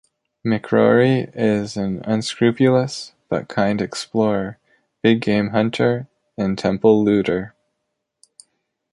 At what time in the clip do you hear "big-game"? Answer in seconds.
5.03-5.49